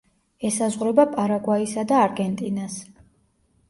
ესაზღვრება 0.49 1.05
პარაგვაისა 1.13 1.87
და 1.95 2.03
არგენტინას. 2.09 2.85